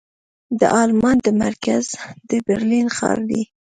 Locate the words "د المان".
0.59-1.17